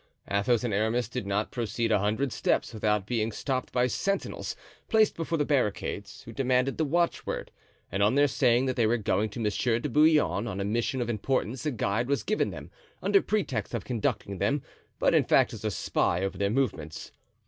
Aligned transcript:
Athos 0.31 0.63
and 0.63 0.73
Aramis 0.73 1.07
did 1.07 1.27
not 1.27 1.51
proceed 1.51 1.91
a 1.91 1.99
hundred 1.99 2.33
steps 2.33 2.73
without 2.73 3.05
being 3.05 3.31
stopped 3.31 3.71
by 3.71 3.85
sentinels 3.85 4.55
placed 4.89 5.15
before 5.15 5.37
the 5.37 5.45
barricades, 5.45 6.23
who 6.23 6.31
demanded 6.33 6.79
the 6.79 6.85
watchword; 6.85 7.51
and 7.91 8.01
on 8.01 8.15
their 8.15 8.27
saying 8.27 8.65
that 8.65 8.75
they 8.75 8.87
were 8.87 8.97
going 8.97 9.29
to 9.29 9.39
Monsieur 9.39 9.77
de 9.77 9.89
Bouillon 9.89 10.47
on 10.47 10.59
a 10.59 10.65
mission 10.65 11.01
of 11.01 11.09
importance 11.11 11.67
a 11.67 11.71
guide 11.71 12.07
was 12.07 12.23
given 12.23 12.49
them 12.49 12.71
under 13.03 13.21
pretext 13.21 13.75
of 13.75 13.85
conducting 13.85 14.39
them, 14.39 14.63
but 14.97 15.13
in 15.13 15.23
fact 15.23 15.53
as 15.53 15.63
a 15.63 15.69
spy 15.69 16.23
over 16.23 16.35
their 16.35 16.49
movements. 16.49 17.11